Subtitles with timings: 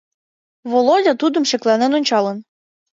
[0.71, 2.37] Володя тудым шекланен ончалын.